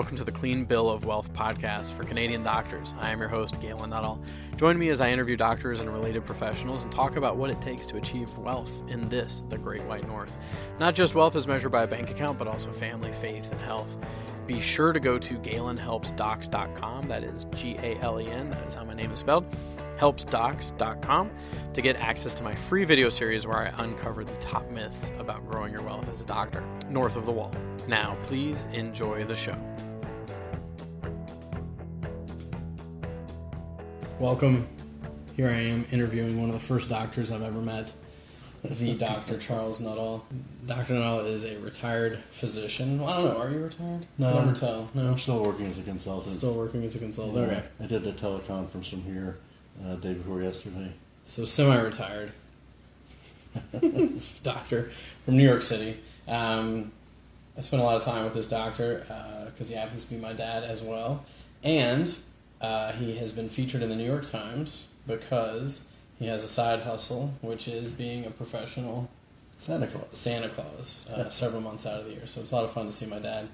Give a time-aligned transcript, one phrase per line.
[0.00, 2.94] Welcome to the Clean Bill of Wealth podcast for Canadian doctors.
[2.98, 4.18] I am your host, Galen Nuttall.
[4.56, 7.84] Join me as I interview doctors and related professionals and talk about what it takes
[7.84, 10.34] to achieve wealth in this, the Great White North.
[10.78, 13.94] Not just wealth as measured by a bank account, but also family, faith, and health.
[14.46, 17.06] Be sure to go to galenhelpsdocs.com.
[17.08, 18.48] That is G A L E N.
[18.48, 19.44] That is how my name is spelled.
[19.98, 21.30] Helpsdocs.com
[21.74, 25.46] to get access to my free video series where I uncover the top myths about
[25.46, 27.52] growing your wealth as a doctor north of the wall.
[27.86, 29.56] Now, please enjoy the show.
[34.20, 34.68] Welcome.
[35.34, 37.94] Here I am interviewing one of the first doctors I've ever met,
[38.62, 39.38] the Dr.
[39.38, 40.26] Charles Nuttall.
[40.66, 40.92] Dr.
[40.92, 43.00] Nuttall is a retired physician.
[43.00, 43.40] Well, I don't know.
[43.40, 44.06] Are you retired?
[44.18, 44.40] No.
[44.40, 44.90] Never tell.
[44.92, 45.12] No.
[45.12, 46.36] I'm still working as a consultant.
[46.36, 47.50] Still working as a consultant.
[47.50, 47.62] Okay.
[47.82, 49.38] I did a teleconference from here
[49.86, 50.92] uh, day before yesterday.
[51.22, 52.30] So semi-retired
[54.42, 55.98] doctor from New York City.
[56.28, 56.92] Um,
[57.56, 58.98] I spent a lot of time with this doctor
[59.46, 61.24] because he happens to be my dad as well,
[61.64, 62.14] and
[62.60, 66.80] uh, he has been featured in the New York Times because he has a side
[66.80, 69.10] hustle, which is being a professional
[69.52, 70.16] Santa Claus.
[70.16, 72.26] Santa Claus uh, several months out of the year.
[72.26, 73.48] So it's a lot of fun to see my dad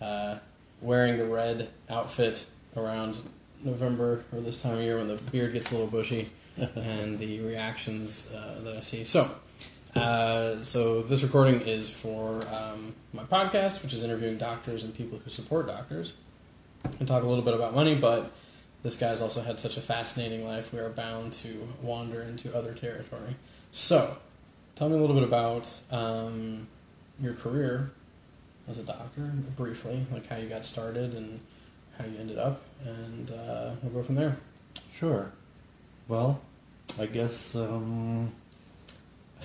[0.00, 0.36] uh,
[0.80, 3.20] wearing the red outfit around
[3.64, 6.28] November or this time of year when the beard gets a little bushy
[6.76, 9.04] and the reactions uh, that I see.
[9.04, 9.30] So,
[9.94, 15.18] uh, so this recording is for um, my podcast, which is interviewing doctors and people
[15.18, 16.14] who support doctors,
[16.98, 17.94] and talk a little bit about money.
[17.94, 18.30] But
[18.84, 22.74] this guy's also had such a fascinating life; we are bound to wander into other
[22.74, 23.34] territory.
[23.72, 24.16] So,
[24.76, 26.68] tell me a little bit about um,
[27.20, 27.90] your career
[28.68, 31.40] as a doctor, briefly, like how you got started and
[31.98, 34.36] how you ended up, and uh, we'll go from there.
[34.92, 35.32] Sure.
[36.06, 36.40] Well,
[37.00, 38.30] I guess um,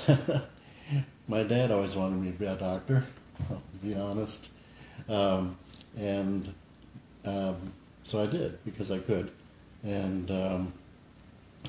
[1.28, 3.06] my dad always wanted me to be a doctor,
[3.50, 4.52] I'll be honest.
[5.08, 5.58] Um,
[5.98, 6.54] and
[7.26, 7.56] um,
[8.10, 9.32] so I did because I could.
[9.84, 10.74] And um,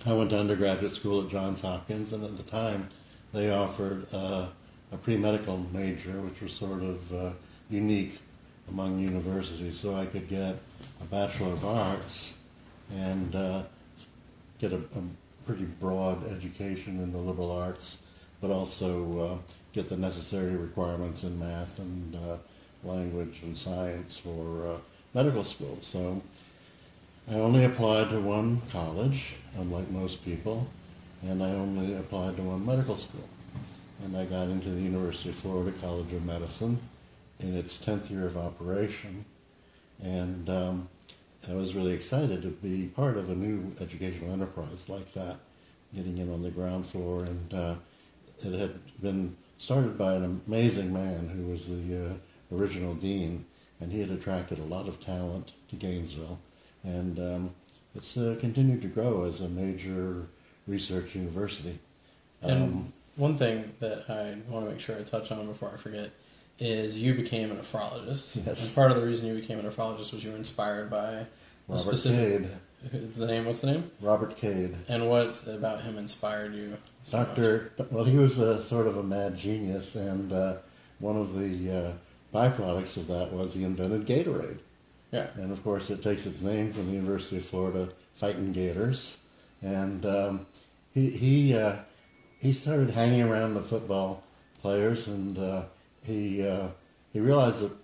[0.06, 2.88] I went to undergraduate school at Johns Hopkins, and at the time
[3.34, 4.46] they offered uh,
[4.90, 7.30] a pre medical major, which was sort of uh,
[7.68, 8.18] unique
[8.70, 9.78] among universities.
[9.78, 10.56] So I could get
[11.02, 12.42] a Bachelor of Arts
[12.96, 13.62] and uh,
[14.58, 15.02] get a, a,
[15.46, 18.02] pretty broad education in the liberal arts,
[18.40, 19.36] but also uh,
[19.72, 22.36] get the necessary requirements in math and uh,
[22.84, 24.76] language and science for uh,
[25.14, 25.76] medical school.
[25.80, 26.22] So
[27.30, 30.66] I only applied to one college, unlike most people,
[31.22, 33.28] and I only applied to one medical school.
[34.04, 36.78] And I got into the University of Florida College of Medicine
[37.40, 39.24] in its 10th year of operation.
[40.02, 40.88] And um,
[41.50, 45.36] I was really excited to be part of a new educational enterprise like that,
[45.94, 47.24] getting in on the ground floor.
[47.24, 47.74] And uh,
[48.38, 53.44] it had been started by an amazing man who was the uh, original dean,
[53.80, 56.38] and he had attracted a lot of talent to Gainesville.
[56.84, 57.54] And um,
[57.94, 60.26] it's uh, continued to grow as a major
[60.66, 61.78] research university.
[62.42, 65.76] And Um, one thing that I want to make sure I touch on before I
[65.76, 66.10] forget
[66.58, 68.46] is you became an nephrologist.
[68.46, 68.66] Yes.
[68.66, 71.26] And part of the reason you became a nephrologist was you were inspired by a
[71.68, 72.42] Robert specific.
[72.42, 72.50] Cade.
[73.14, 73.44] The name?
[73.44, 73.90] What's the name?
[74.00, 74.74] Robert Cade.
[74.88, 76.78] And what about him inspired you?
[77.02, 77.18] so?
[77.24, 80.54] Doctor, well, he was a sort of a mad genius, and uh,
[80.98, 81.92] one of the uh,
[82.32, 84.60] byproducts of that was he invented Gatorade.
[85.12, 85.28] Yeah.
[85.36, 89.22] And of course, it takes its name from the University of Florida Fighting Gators.
[89.62, 90.46] And um,
[90.94, 91.76] he he uh,
[92.38, 94.22] he started hanging around the football
[94.62, 95.62] players, and uh,
[96.02, 96.68] he uh,
[97.12, 97.76] he realized that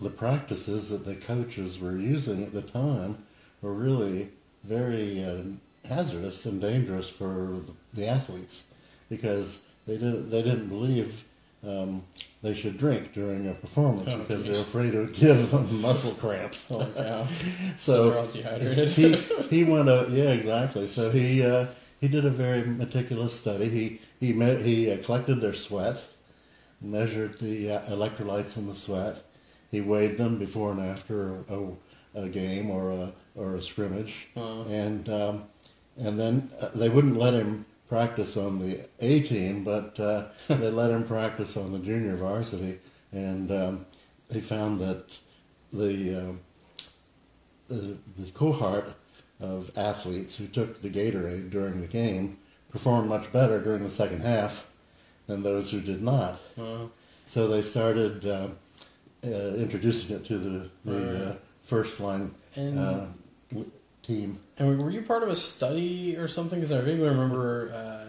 [0.00, 3.16] the practices that the coaches were using at the time
[3.62, 4.28] were really
[4.64, 5.42] very uh,
[5.88, 7.58] hazardous and dangerous for
[7.94, 8.66] the athletes
[9.08, 11.24] because they didn't they didn't believe
[11.66, 12.02] um,
[12.42, 14.54] they should drink during a performance Oh, because geez.
[14.56, 16.68] they're afraid it would give them muscle cramps.
[16.68, 17.24] Holy cow.
[17.76, 18.88] So So they're all dehydrated.
[18.90, 19.16] he
[19.56, 20.10] he went out.
[20.10, 20.86] Yeah, exactly.
[20.86, 21.66] So he uh,
[22.00, 23.68] he did a very meticulous study.
[23.68, 25.96] He he me- he uh, collected their sweat,
[26.80, 29.16] measured the uh, electrolytes in the sweat.
[29.70, 31.68] He weighed them before and after a,
[32.14, 34.64] a game or a or a scrimmage, Wow.
[34.68, 35.44] and um,
[35.96, 40.70] and then uh, they wouldn't let him practice on the A team, but uh, they
[40.70, 42.78] let him practice on the junior varsity,
[43.12, 43.86] and um,
[44.28, 45.16] they found that
[45.72, 46.40] the um
[47.68, 48.92] the, the cohort
[49.40, 52.36] of athletes who took the Gatorade during the game
[52.68, 54.70] performed much better during the second half
[55.26, 56.34] than those who did not.
[56.56, 56.90] Wow.
[57.24, 58.48] So they started uh,
[59.24, 63.06] uh, introducing it to the, the uh, first line And uh,
[64.02, 64.38] team.
[64.58, 66.60] And were you part of a study or something?
[66.60, 68.04] Because I vaguely remember uh,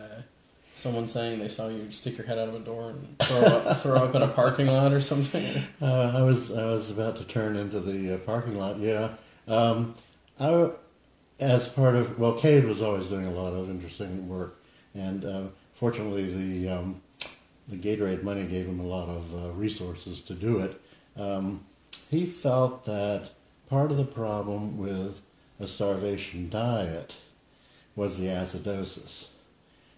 [0.75, 3.77] Someone saying they saw you stick your head out of a door and throw up,
[3.81, 5.63] throw up in a parking lot or something.
[5.81, 8.77] Uh, I was I was about to turn into the uh, parking lot.
[8.77, 9.13] Yeah,
[9.47, 9.93] um,
[10.37, 10.71] I
[11.39, 14.59] as part of well, Cade was always doing a lot of interesting work,
[14.93, 17.01] and uh, fortunately the um,
[17.69, 20.81] the Gatorade money gave him a lot of uh, resources to do it.
[21.15, 21.63] Um,
[22.11, 23.31] he felt that
[23.69, 25.21] part of the problem with
[25.59, 27.15] a starvation diet
[27.95, 29.29] was the acidosis.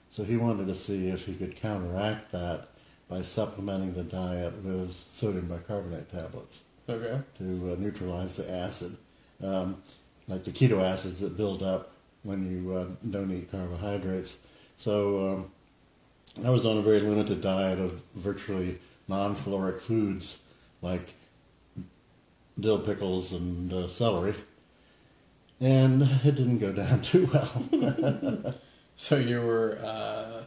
[0.10, 2.68] So he wanted to see if he could counteract that
[3.10, 7.20] by supplementing the diet with sodium bicarbonate tablets Okay.
[7.38, 8.98] to uh, neutralize the acid,
[9.44, 9.82] um,
[10.28, 11.92] like the keto acids that build up
[12.24, 14.46] when you uh, don't eat carbohydrates.
[14.76, 15.52] So um,
[16.46, 18.78] I was on a very limited diet of virtually
[19.08, 20.44] non-caloric foods
[20.82, 21.14] like
[22.60, 24.34] dill pickles and uh, celery,
[25.60, 28.54] and it didn't go down too well.
[29.00, 30.44] So you were uh,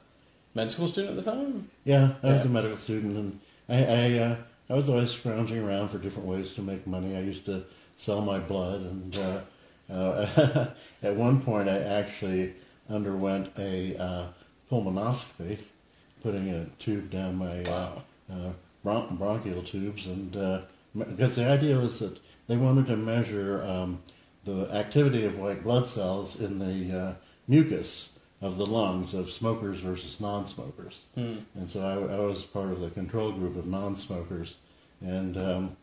[0.56, 1.70] med school student at the time?
[1.84, 4.36] Yeah, I was a medical student, and I I, uh,
[4.68, 7.16] I was always scrounging around for different ways to make money.
[7.16, 7.62] I used to
[7.94, 9.40] sell my blood, and uh,
[9.94, 10.66] uh,
[11.04, 12.54] at one point, I actually
[12.88, 14.24] underwent a uh,
[14.68, 15.58] pulmonoscopy,
[16.20, 18.02] putting a tube down my uh, Wow.
[18.32, 18.52] uh,
[18.82, 20.60] bron- bronchial tubes, and uh,
[20.98, 22.18] because the idea was that
[22.48, 24.00] they wanted to measure um,
[24.54, 27.14] the activity of white blood cells in the uh,
[27.48, 31.06] mucus of the lungs of smokers versus non-smokers.
[31.14, 31.36] Hmm.
[31.56, 34.56] And so I, I was part of the control group of non-smokers,
[35.02, 35.76] and um,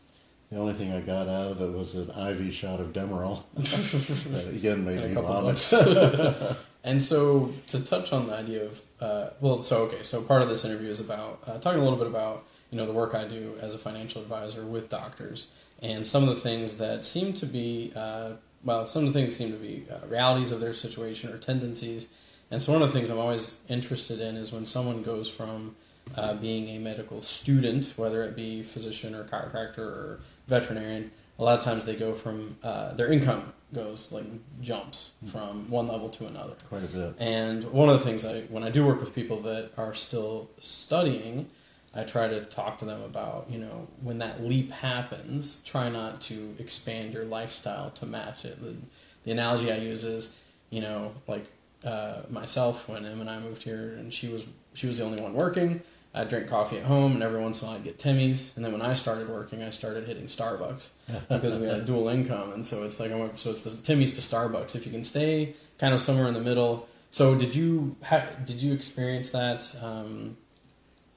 [0.50, 3.42] the only thing I got out of it was an IV shot of Demerol.
[3.54, 6.56] that again made and me vomit.
[6.84, 10.48] and so to touch on the idea of uh, well, so okay, so part of
[10.48, 13.24] this interview is about uh, talking a little bit about you know the work I
[13.24, 17.46] do as a financial advisor with doctors and some of the things that seem to
[17.46, 18.32] be uh,
[18.64, 22.12] well, some of the things seem to be uh, realities of their situation or tendencies.
[22.50, 25.76] And so one of the things I'm always interested in is when someone goes from
[26.16, 31.58] uh, being a medical student, whether it be physician or chiropractor or veterinarian, a lot
[31.58, 34.24] of times they go from uh, their income goes like
[34.62, 36.54] jumps from one level to another.
[36.68, 37.14] Quite a bit.
[37.18, 40.50] And one of the things I, when I do work with people that are still
[40.58, 41.48] studying,
[41.94, 46.20] I try to talk to them about, you know, when that leap happens, try not
[46.22, 48.60] to expand your lifestyle to match it.
[48.60, 48.76] The,
[49.24, 50.40] the analogy I use is,
[50.70, 51.50] you know, like
[51.84, 55.22] uh, myself when Em and I moved here, and she was she was the only
[55.22, 55.80] one working.
[56.14, 58.56] I drink coffee at home, and every once in a while I'd get Timmy's.
[58.56, 60.90] And then when I started working, I started hitting Starbucks
[61.28, 63.38] because we had a dual income, and so it's like I went.
[63.38, 64.76] So it's the Timmy's to Starbucks.
[64.76, 66.88] If you can stay kind of somewhere in the middle.
[67.10, 69.64] So did you ha- did you experience that?
[69.82, 70.36] Um,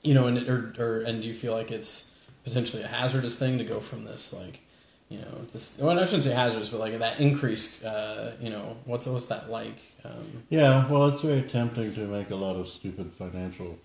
[0.04, 3.58] you know, and or, or and do you feel like it's potentially a hazardous thing
[3.58, 4.62] to go from this like,
[5.10, 5.78] you know, this?
[5.80, 7.84] Well, I shouldn't say hazardous, but like that increase.
[7.84, 9.80] Uh, you know, what's what's that like?
[10.04, 13.78] Um, Yeah, well, it's very tempting to make a lot of stupid financial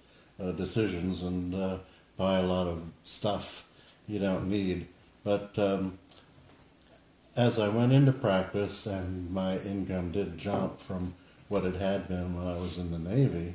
[0.42, 1.78] uh, decisions and uh,
[2.16, 3.68] buy a lot of stuff
[4.08, 4.86] you don't need.
[5.24, 5.98] But um,
[7.36, 11.14] as I went into practice and my income did jump from
[11.48, 13.54] what it had been when I was in the Navy,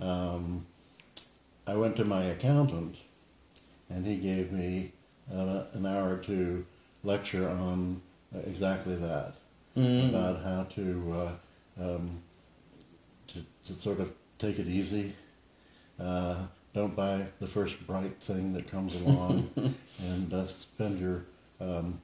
[0.00, 0.66] um,
[1.70, 2.96] I went to my accountant
[3.90, 4.90] and he gave me
[5.32, 6.66] uh, an hour or two
[7.04, 8.02] lecture on
[8.44, 9.34] exactly that
[9.76, 11.30] mm, about how to,
[11.78, 12.22] uh, um,
[13.28, 15.12] to to sort of take it easy.
[16.00, 16.34] Uh,
[16.74, 19.48] don't buy the first bright thing that comes along,
[20.02, 21.24] and uh, spend your
[21.60, 22.00] um,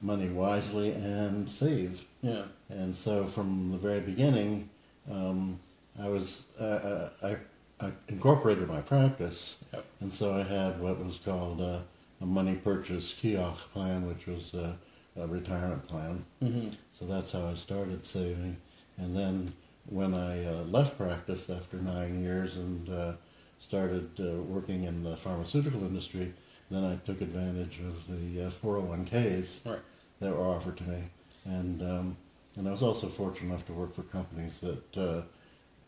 [0.00, 2.04] money wisely and save.
[2.20, 2.44] yeah.
[2.68, 4.68] And so from the very beginning,
[5.10, 5.58] um,
[6.00, 7.36] I was uh, I,
[7.82, 9.84] I incorporated my practice, Yep.
[10.00, 11.78] and so I had what was called uh,
[12.20, 14.72] a money purchase Keogh plan, which was uh,
[15.16, 16.24] a retirement plan.
[16.40, 18.56] hmm So that's how I started saving.
[18.98, 19.52] And then
[19.86, 23.12] when I uh, left practice after nine years and uh,
[23.58, 26.32] started uh, working in the pharmaceutical industry,
[26.70, 29.80] then I took advantage of the uh, 401ks Right.
[30.20, 31.02] that were offered to me.
[31.44, 32.16] And, um,
[32.56, 35.22] and I was also fortunate enough to work for companies that uh,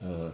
[0.05, 0.31] uh,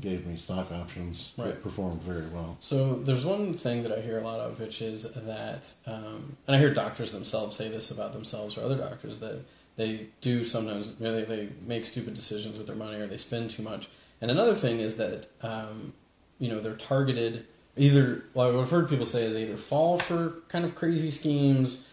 [0.00, 1.46] gave me stock options Right.
[1.48, 2.56] that performed very well.
[2.58, 6.56] So there's one thing that I hear a lot of, which is that, um, and
[6.56, 9.40] I hear doctors themselves say this about themselves or other doctors that
[9.76, 13.62] they do sometimes really they make stupid decisions with their money or they spend too
[13.62, 13.88] much.
[14.20, 15.92] And another thing is that um,
[16.38, 17.44] you know they're targeted
[17.76, 18.24] either.
[18.34, 21.88] Well, what I've heard people say is they either fall for kind of crazy schemes.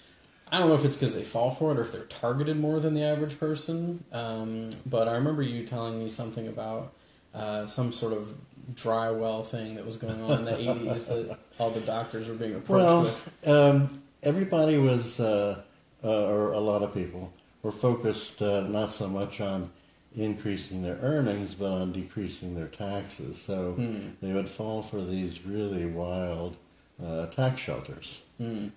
[0.52, 2.80] I don't know if it's because they fall for it or if they're targeted more
[2.80, 4.04] than the average person.
[4.12, 6.92] Um, but I remember you telling me something about
[7.34, 8.34] uh, some sort of
[8.76, 12.36] dry well thing that was going on in the 80s that all the doctors were
[12.36, 13.48] being approached Well, with.
[13.48, 15.62] um, everybody was, uh,
[16.04, 17.32] uh, or a lot of people,
[17.64, 19.70] were focused uh, not so much on
[20.18, 23.40] increasing their earnings but on decreasing their taxes.
[23.42, 23.76] So
[24.22, 26.58] they would fall for these really wild
[27.04, 28.22] uh, tax shelters.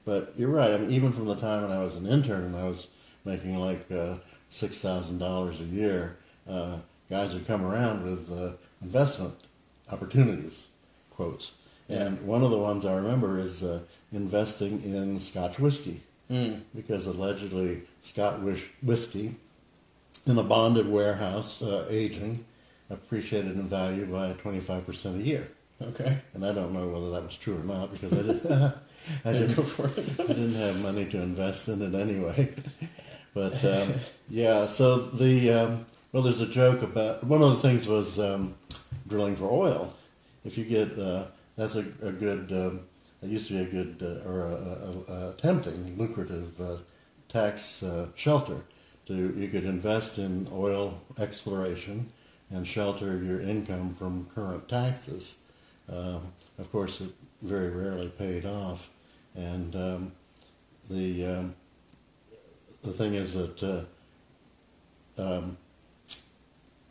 [0.04, 0.72] But you're right.
[0.72, 2.88] I mean, even from the time when I was an intern and I was
[3.24, 4.16] making like uh,
[4.50, 6.18] six thousand dollars a year,
[6.48, 6.76] uh,
[7.10, 9.34] guys would come around with uh, investment
[9.90, 10.70] opportunities
[11.10, 11.54] quotes.
[11.88, 13.80] And one of the ones I remember is uh,
[14.12, 16.62] investing in Scotch whiskey Mm.
[16.74, 18.40] because allegedly Scotch
[18.82, 19.34] whiskey
[20.26, 22.42] in a bonded warehouse uh, aging
[22.88, 25.48] appreciated in value by 25% a year.
[25.82, 26.16] Okay.
[26.32, 28.46] And I don't know whether that was true or not because I didn't,
[29.26, 30.20] I didn't, go for it.
[30.20, 32.54] I didn't have money to invest in it anyway.
[33.34, 33.92] But um,
[34.30, 38.54] yeah, so the um, well, there's a joke about one of the things was um,
[39.08, 39.92] drilling for oil.
[40.44, 41.24] If you get uh,
[41.56, 42.82] that's a, a good um,
[43.20, 46.76] it used to be a good uh, or a, a, a tempting, lucrative uh,
[47.28, 48.62] tax uh, shelter.
[49.06, 52.06] To you could invest in oil exploration
[52.50, 55.42] and shelter your income from current taxes.
[55.88, 57.10] Um, of course, it
[57.42, 58.90] very rarely paid off,
[59.34, 60.12] and um,
[60.88, 61.54] the um,
[62.84, 63.88] the thing is that
[65.18, 65.56] uh, um,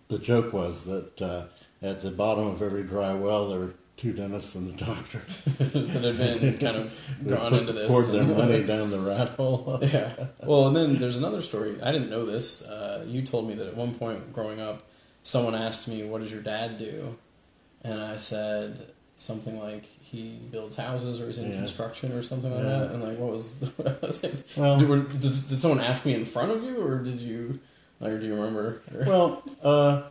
[0.09, 1.43] the joke was that uh,
[1.81, 5.19] at the bottom of every dry well there were two dentists and a doctor.
[5.19, 7.87] that had been kind of put- into this.
[7.87, 9.79] poured their money down the rat hole.
[9.83, 10.11] yeah.
[10.43, 11.79] Well, and then there's another story.
[11.81, 12.63] I didn't know this.
[12.67, 14.81] Uh, you told me that at one point growing up,
[15.21, 17.15] someone asked me, "What does your dad do?"
[17.83, 18.81] And I said
[19.19, 21.57] something like, "He builds houses, or he's in Yeah.
[21.57, 22.79] construction, or something like Yeah.
[22.79, 23.71] that." And like, what was?
[24.57, 27.59] Well- did, did, did someone ask me in front of you, or did you,
[28.01, 28.81] or do you remember?
[29.07, 30.03] Well, uh,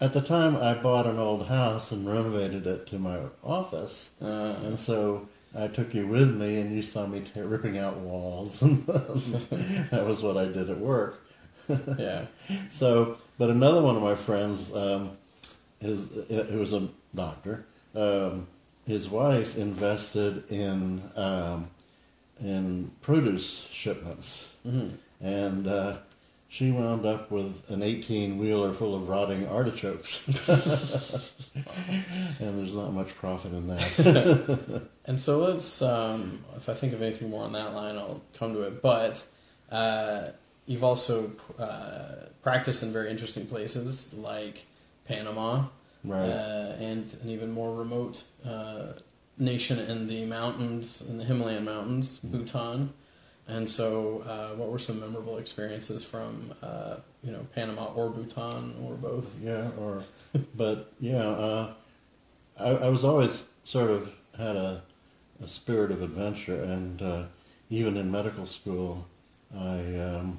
[0.00, 4.20] at the time I bought an old house and renovated it to my office.
[4.22, 7.96] Uh, And so I took you with me, and you saw me t- ripping out
[7.98, 8.60] walls.
[8.60, 11.22] that was what I did at work.
[11.98, 12.26] yeah.
[12.68, 15.12] So, but another one of my friends, um,
[15.80, 18.46] his, who was a doctor, um,
[18.86, 21.70] his wife invested in um,
[22.42, 24.56] in produce shipments,
[25.22, 25.96] and uh,
[26.54, 30.28] she wound up with an eighteen wheeler full of rotting artichokes,
[32.40, 34.88] and there's not much profit in that.
[35.06, 38.54] And so let's, um, if I think of anything more on that line, I'll come
[38.54, 38.80] to it.
[38.80, 39.22] But
[39.70, 40.28] uh,
[40.64, 44.64] you've also uh, practiced in very interesting places like
[45.06, 45.64] Panama
[46.04, 46.20] Right.
[46.26, 48.92] uh, and an even more remote uh,
[49.36, 52.94] nation in the mountains, in the Himalayan mountains, Bhutan.
[53.46, 58.74] And so, uh, what were some memorable experiences from, uh, you know, Panama or Bhutan
[58.82, 59.38] or both?
[59.42, 60.02] Yeah, or,
[60.56, 61.74] but yeah, uh,
[62.58, 64.82] I, I was always sort of had a,
[65.42, 67.24] a spirit of adventure, and uh,
[67.68, 69.06] even in medical school,
[69.54, 70.38] I um,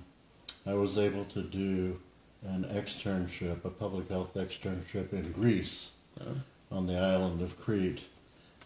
[0.65, 1.99] I was able to do
[2.43, 6.33] an externship, a public health externship in Greece, Uh,
[6.71, 8.07] on the island of Crete,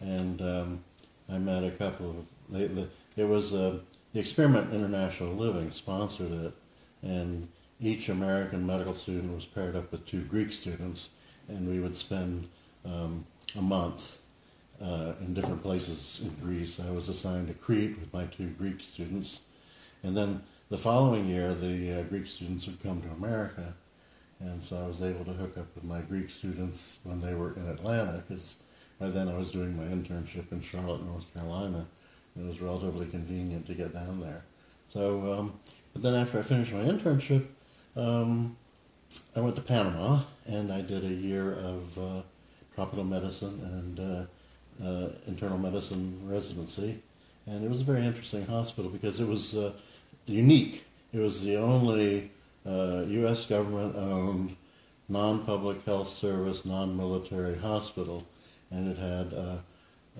[0.00, 0.84] and um,
[1.28, 2.26] I met a couple of.
[2.48, 3.80] They, the, it was uh,
[4.12, 6.52] the Experiment International Living sponsored it,
[7.02, 7.46] and
[7.80, 11.10] each American medical student was paired up with two Greek students,
[11.48, 12.48] and we would spend
[12.84, 13.24] um,
[13.56, 14.22] a month
[14.82, 16.80] uh, in different places in Greece.
[16.80, 19.42] I was assigned to Crete with my two Greek students,
[20.02, 23.74] and then the following year the uh, Greek students would come to America,
[24.40, 27.52] and so I was able to hook up with my Greek students when they were
[27.54, 28.62] in Atlanta because
[28.98, 31.86] by then I was doing my internship in Charlotte, North Carolina.
[32.40, 34.44] It was relatively convenient to get down there.
[34.86, 35.52] So, um,
[35.92, 37.46] but then after I finished my internship,
[37.96, 38.56] um,
[39.36, 42.22] I went to Panama and I did a year of uh,
[42.74, 47.00] tropical medicine and uh, uh, internal medicine residency.
[47.46, 49.72] And it was a very interesting hospital because it was uh,
[50.26, 50.84] unique.
[51.12, 52.30] It was the only
[52.66, 53.46] uh, U.S.
[53.46, 54.56] government owned
[55.08, 58.24] non public health service, non military hospital.
[58.70, 59.56] And it had uh,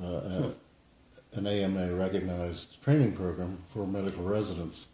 [0.02, 0.54] uh, a-
[1.34, 4.88] an AMA recognized training program for medical residents.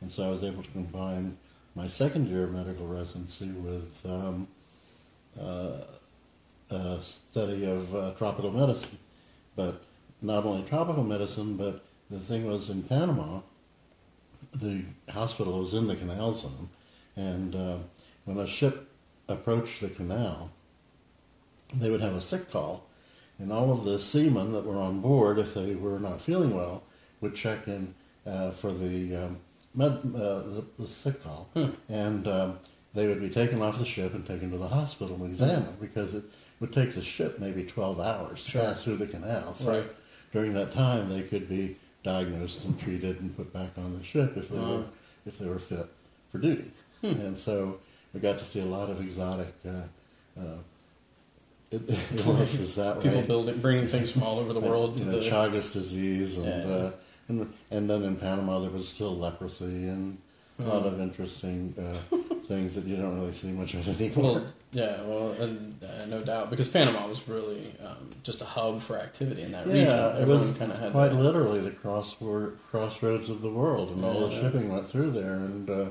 [0.00, 1.36] And so I was able to combine
[1.74, 4.48] my second year of medical residency with um,
[5.40, 5.80] uh,
[6.70, 8.98] a study of uh, tropical medicine.
[9.56, 9.82] But
[10.22, 13.40] not only tropical medicine, but the thing was in Panama,
[14.52, 16.68] the hospital was in the canal zone.
[17.16, 17.76] And uh,
[18.24, 18.88] when a ship
[19.28, 20.50] approached the canal,
[21.74, 22.86] they would have a sick call.
[23.42, 26.84] And all of the seamen that were on board, if they were not feeling well,
[27.20, 27.92] would check in
[28.24, 29.36] uh, for the, um,
[29.74, 31.48] med, uh, the, the sick call.
[31.88, 32.58] And um,
[32.94, 36.14] they would be taken off the ship and taken to the hospital and examined because
[36.14, 36.22] it
[36.60, 38.62] would take the ship maybe 12 hours to Sure.
[38.62, 39.52] pass through the canal.
[39.54, 39.90] So Right.
[40.32, 44.36] during that time, they could be diagnosed and treated and put back on the ship
[44.36, 44.70] if they Wow.
[44.78, 44.84] were
[45.26, 45.86] if they were fit
[46.30, 46.70] for duty.
[47.02, 47.78] And so
[48.14, 50.58] we got to see a lot of exotic uh, uh,
[52.26, 53.02] illnesses that way.
[53.04, 55.18] People building, bringing things from all over the world to you the.
[55.18, 56.74] Chagas disease, and, Yeah.
[56.76, 56.90] uh,
[57.28, 60.18] and and then in Panama there was still leprosy and
[60.58, 64.34] a lot of interesting uh, things that you don't really see much of anymore.
[64.34, 68.80] Well, yeah, well, and, uh, no doubt because Panama was really um, just a hub
[68.80, 69.86] for activity in that region.
[69.86, 71.16] yeah, it was kind of had quite that.
[71.16, 74.40] literally the crossword, crossroads of the world, and all the Yeah.
[74.42, 75.86] shipping went through there, and, uh,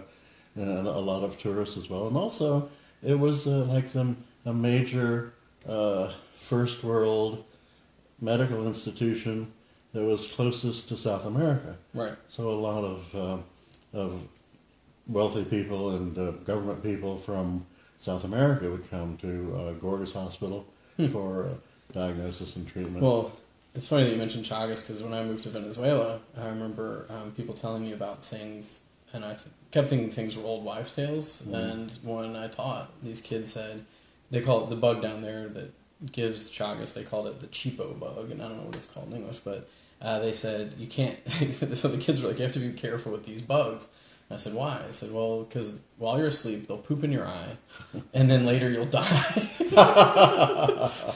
[0.55, 2.07] and a lot of tourists as well.
[2.07, 2.69] And also,
[3.03, 5.33] it was uh, like the, a major
[5.67, 7.43] uh, first world
[8.21, 9.51] medical institution
[9.93, 11.75] that was closest to South America.
[11.93, 12.13] right.
[12.27, 14.27] So a lot of uh, of
[15.07, 17.65] wealthy people and uh, government people from
[17.97, 20.65] South America would come to uh, Gorgas Hospital
[21.11, 21.53] for uh,
[21.93, 22.99] diagnosis and treatment.
[22.99, 23.05] Hmm.
[23.05, 23.31] Well,
[23.75, 27.31] it's funny that you mentioned Chagas because when I moved to Venezuela, I remember um,
[27.31, 31.47] people telling me about things, and I th- kept thinking things were old wives' tales.
[31.47, 33.85] And when I taught, these kids said
[34.31, 35.71] they call it the bug down there that
[36.11, 36.93] gives Chagas.
[36.93, 39.39] They called it the chipo bug, and I don't know what it's called in English,
[39.39, 39.69] but
[40.01, 41.17] uh, they said you can't.
[41.29, 43.89] so the kids were like, you have to be careful with these bugs.
[44.33, 44.81] I said, why?
[44.88, 47.57] I said, well, because while you're asleep, they'll poop in your eye,
[48.13, 49.07] and then later you'll die.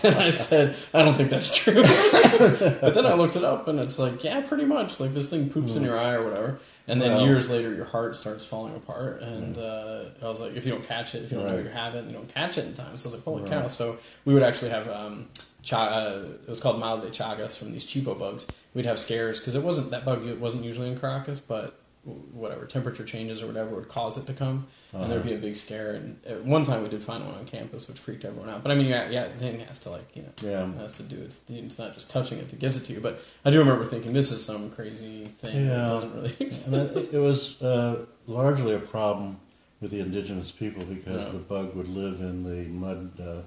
[0.04, 1.76] and I said, I don't think that's true.
[2.82, 5.00] but then I looked it up, and it's like, yeah, pretty much.
[5.00, 7.86] Like this thing poops in your eye or whatever, and then Well- years later, your
[7.86, 9.22] heart starts falling apart.
[9.22, 11.64] And uh, I was like, if you don't catch it, if you don't know Right.
[11.66, 12.98] you have it, you don't catch it in time.
[12.98, 13.52] So I was like, holy Right.
[13.64, 13.68] cow!
[13.68, 14.88] So we would actually have.
[14.88, 15.28] Um,
[15.64, 18.46] cha- uh, it was called mal de chagas from these chipo bugs.
[18.76, 20.26] We'd have scares because it wasn't that bug.
[20.28, 24.34] It wasn't usually in Caracas, but whatever temperature changes or whatever would cause it to
[24.34, 25.92] come, and there'd be a big scare.
[25.96, 28.62] And at one time we did find one on campus, which freaked everyone out.
[28.64, 30.72] But I mean, yeah, yeah, the thing has to like you know, Yeah.
[30.82, 33.00] has to do it's, it's not just touching it that gives it to you.
[33.02, 35.88] But I do remember thinking this is some crazy thing that Yeah.
[35.90, 36.68] doesn't really exist.
[36.68, 39.40] and it, it was uh, largely a problem
[39.82, 43.42] with the indigenous people because the bug would live in the mud uh,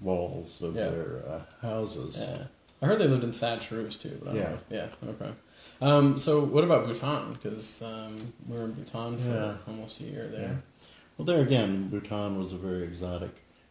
[0.00, 0.88] walls of Yeah.
[0.88, 2.16] their uh, houses.
[2.18, 2.46] Yeah,
[2.82, 4.18] I heard they lived in thatched roofs too.
[4.22, 4.50] But I don't Yeah.
[4.50, 4.58] know.
[5.04, 5.32] Yeah, okay.
[5.80, 7.32] Um, so what about Bhutan?
[7.34, 8.16] Because um,
[8.48, 9.54] we were in Bhutan for Yeah.
[9.66, 10.62] almost a year there.
[11.16, 13.30] Well, there again, Bhutan was a very exotic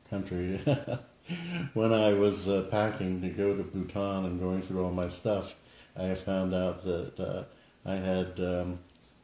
[0.10, 0.60] country.
[1.74, 5.56] when I was uh, packing to go to Bhutan and going through all my stuff,
[5.98, 7.44] I found out that uh,
[7.86, 8.80] I had um,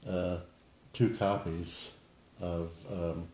[0.08, 0.38] uh,
[0.94, 1.98] two copies
[2.42, 3.28] of um,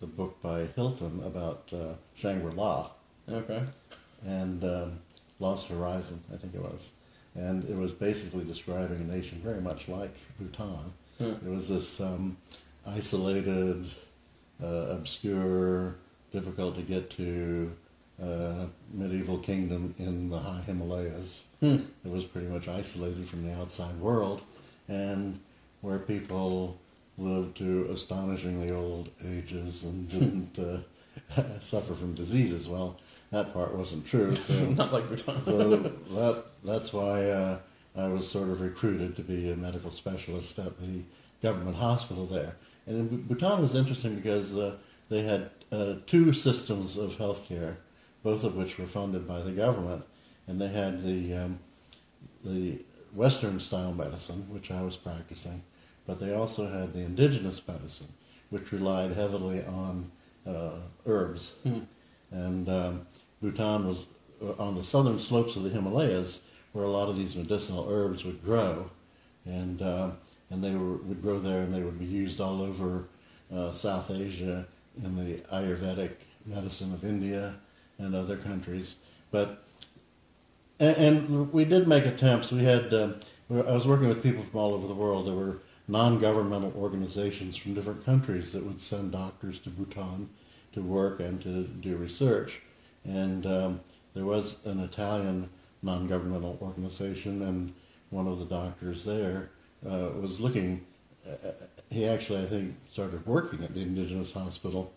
[0.00, 2.90] the book by Hilton about uh, Shangri-La
[3.30, 3.62] Okay.
[4.26, 4.98] and um,
[5.38, 6.92] Lost Horizon, I think it was.
[7.40, 10.92] And it was basically describing a nation very much like Bhutan.
[11.18, 11.46] Hmm.
[11.46, 12.36] It was this um,
[12.86, 13.84] isolated,
[14.62, 15.96] uh, obscure,
[16.32, 17.72] difficult to get to
[18.22, 21.46] uh, medieval kingdom in the high Himalayas.
[21.60, 21.78] Hmm.
[22.04, 24.42] It was pretty much isolated from the outside world,
[24.88, 25.40] and
[25.80, 26.78] where people
[27.16, 30.08] lived to astonishingly old ages and
[30.54, 32.68] didn't uh, suffer from diseases.
[32.68, 32.96] Well,
[33.30, 34.34] that part wasn't true.
[34.34, 35.40] So Not like Bhutan.
[35.40, 37.58] so that that's why uh,
[37.96, 41.02] I was sort of recruited to be a medical specialist at the
[41.42, 42.56] government hospital there.
[42.86, 44.76] And in Bhutan was interesting because uh,
[45.08, 47.76] they had uh, two systems of healthcare,
[48.22, 50.04] both of which were funded by the government,
[50.46, 51.58] and they had the um,
[52.44, 52.82] the
[53.14, 55.62] Western style medicine, which I was practicing,
[56.06, 58.08] but they also had the indigenous medicine,
[58.50, 60.10] which relied heavily on
[60.46, 61.54] uh, herbs.
[61.62, 61.80] Hmm.
[62.30, 63.06] And um,
[63.42, 64.08] Bhutan was
[64.42, 68.24] uh, on the southern slopes of the Himalayas, where a lot of these medicinal herbs
[68.24, 68.90] would grow,
[69.44, 70.16] and um,
[70.50, 73.06] and they were, would grow there, and they would be used all over
[73.54, 74.66] uh, South Asia
[75.02, 76.12] in the Ayurvedic
[76.46, 77.54] medicine of India
[77.98, 78.96] and other countries.
[79.30, 79.62] But
[80.78, 82.52] and, and we did make attempts.
[82.52, 83.16] We had um,
[83.50, 85.26] I was working with people from all over the world.
[85.26, 90.28] There were non-governmental organizations from different countries that would send doctors to Bhutan
[90.72, 92.62] to work and to do research.
[93.04, 93.80] And um,
[94.14, 95.48] there was an Italian
[95.82, 97.72] non-governmental organization, and
[98.10, 99.50] one of the doctors there
[99.86, 100.84] uh, was looking.
[101.28, 101.36] Uh,
[101.90, 104.92] he actually, I think, started working at the Indigenous Hospital,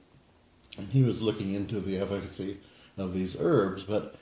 [0.78, 2.58] and he was looking into the efficacy
[2.98, 3.84] of these herbs.
[3.84, 4.16] But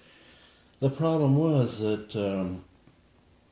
[0.79, 2.63] the problem was that, um,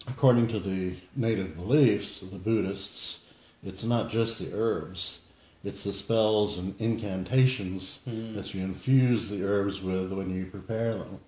[0.07, 3.31] according to the native beliefs of the Buddhists,
[3.63, 5.21] it's not just the herbs
[5.63, 11.19] it's the spells and incantations that you infuse the herbs with when you prepare them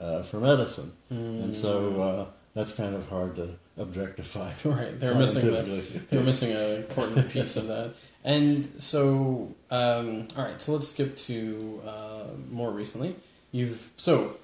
[0.00, 0.90] uh, for medicine.
[1.10, 4.50] And so uh, that's kind of hard to objectify.
[4.64, 5.62] Right, they're missing the,
[6.10, 7.94] they were missing an important piece of that.
[8.24, 13.14] And so, um, all right, so let's skip to uh, more recently.
[13.52, 14.36] You've so,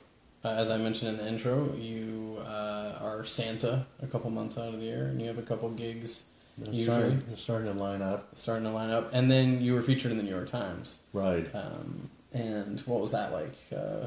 [0.45, 4.73] uh, as I mentioned in the intro, you uh, are Santa a couple months out
[4.73, 8.03] of the year, and you have a couple gigs They're usually starting, starting to line
[8.03, 8.29] up.
[8.37, 11.03] starting to line up, and then you were featured in the New York Times.
[11.13, 11.49] Right.
[11.55, 13.55] Um, and what was that like?
[13.75, 14.07] Uh,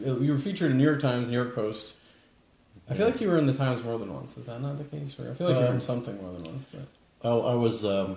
[0.00, 1.94] you were featured in New York Times, New York Post.
[2.88, 4.36] I feel like you were in the Times more than once.
[4.36, 5.18] Is that not the case?
[5.20, 6.66] Or I feel like you were in Um, something more than once.
[6.66, 6.82] But
[7.22, 8.16] Oh, I was, um,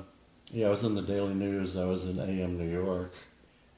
[0.51, 1.75] yeah, I was in the Daily News.
[1.77, 3.13] I was in AM New York,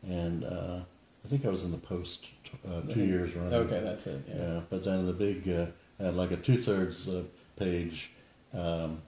[0.07, 0.79] and uh,
[1.23, 2.29] I think I was in the Post
[2.67, 3.53] uh, two years running.
[3.53, 4.21] okay, that's it.
[4.29, 4.35] Yeah.
[4.35, 5.65] Yeah, but then the big, uh,
[5.99, 7.23] I had like a two thirds uh,
[7.57, 8.11] page
[8.53, 9.01] um,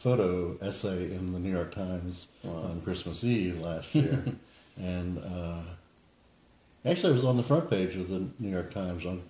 [0.00, 2.62] photo essay in the New York Times Wow.
[2.70, 4.24] on Christmas Eve last year,
[4.80, 5.60] and uh,
[6.84, 9.20] actually, it was on the front page of the New York Times on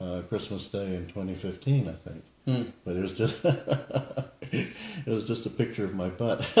[0.00, 2.24] uh, Christmas Day in 2015, I think.
[2.46, 2.70] Hmm.
[2.84, 3.44] But it was just
[4.52, 6.40] it was just a picture of my butt.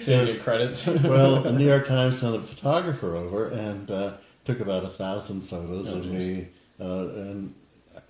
[0.00, 0.86] So you get credits.
[0.86, 4.12] well, the New York Times sent a photographer over and uh,
[4.44, 6.12] took about a thousand photos Oh, of geez.
[6.28, 6.48] me,
[6.80, 7.54] uh, and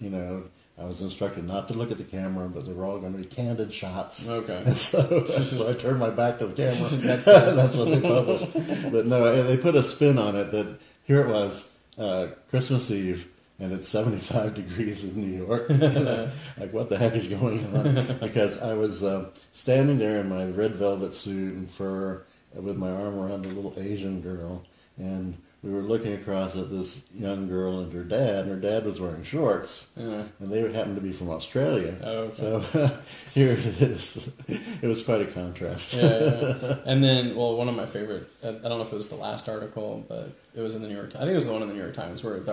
[0.01, 0.45] you know,
[0.77, 3.19] I was instructed not to look at the camera, but they were all going to
[3.19, 4.29] be candid shots.
[4.29, 4.63] Okay.
[4.67, 6.73] And so, so I turned my back to the camera.
[7.07, 8.93] That's That's, what they published.
[8.93, 13.31] But no, they put a spin on it that here it was uh, Christmas Eve.
[13.61, 15.67] And it's 75 degrees in New York.
[15.69, 18.19] You know, like, what the heck is going on?
[18.19, 22.91] Because I was uh, standing there in my red velvet suit and fur with my
[22.91, 24.65] arm around a little Asian girl.
[24.99, 28.45] And we were looking across at this young girl and her dad.
[28.45, 29.91] And her dad was wearing shorts.
[29.97, 30.23] Yeah.
[30.39, 31.97] And they happened to be from Australia.
[32.03, 32.35] Oh, okay.
[32.35, 32.59] So
[33.41, 34.35] here it is.
[34.83, 35.95] It was quite a contrast.
[35.95, 36.77] yeah, yeah, yeah.
[36.85, 39.17] And then, well, one of my favorite, I I don't know if it was the
[39.17, 41.23] last article, but it was in the New York Times.
[41.23, 42.53] I think it was the one in the New York Times where the,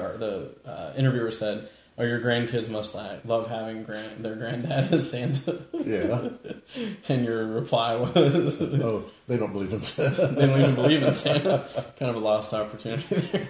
[0.64, 5.60] the uh, interviewer said, Oh, your grandkids must love having grand- their granddad as Santa.
[5.74, 6.30] Yeah.
[7.10, 10.28] and your reply was, Oh, they don't believe in Santa.
[10.36, 11.64] they don't even believe in Santa.
[12.00, 13.48] Kind of a lost opportunity there.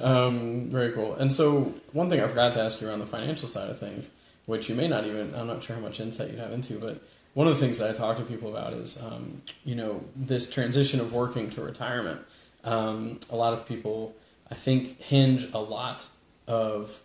[0.00, 1.14] um, very cool.
[1.14, 4.14] And so, one thing I forgot to ask you around the financial side of things,
[4.46, 7.00] which you may not even, I'm not sure how much insight you'd have into, but
[7.32, 10.52] one of the things that I talk to people about is, um, you know, this
[10.52, 12.20] transition of working to retirement.
[12.62, 14.14] Um, a lot of people,
[14.50, 16.08] I think, hinge a lot
[16.46, 17.00] of,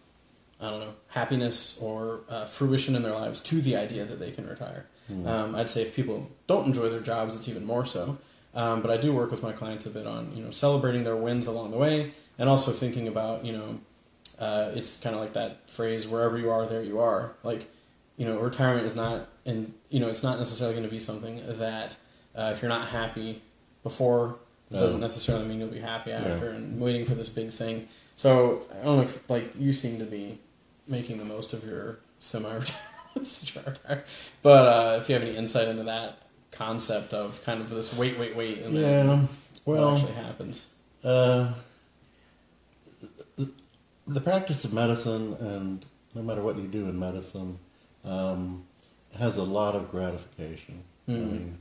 [0.61, 4.31] I don't know, happiness or uh, fruition in their lives to the idea that they
[4.31, 4.85] can retire.
[5.25, 8.17] Um, I'd say if people don't enjoy their jobs, it's even more so.
[8.53, 11.15] Um, but I do work with my clients a bit on, you know, celebrating their
[11.15, 13.79] wins along the way, and also thinking about, you know,
[14.39, 17.67] uh, it's kind of like that phrase, "Wherever you are, there you are." Like,
[18.17, 21.41] you know, retirement is not, and you know, it's not necessarily going to be something
[21.57, 21.97] that
[22.35, 23.41] uh, if you're not happy
[23.83, 24.37] before,
[24.69, 24.79] it No.
[24.79, 26.23] doesn't necessarily mean you'll be happy Yeah.
[26.25, 27.87] after, and waiting for this big thing.
[28.15, 30.37] So I don't know if like you seem to be
[30.89, 32.75] making the most of your semi-retirement,
[34.43, 36.17] but uh, if you have any insight into that
[36.51, 39.27] concept of kind of this wait, wait, wait, and then Yeah.
[39.65, 40.73] what Well, actually happens.
[41.03, 41.53] uh,
[43.37, 43.51] the,
[44.07, 47.57] the practice of medicine, and no matter what you do in medicine,
[48.03, 48.65] um,
[49.17, 50.83] has a lot of gratification.
[51.07, 51.31] I Mhm.
[51.31, 51.57] mean,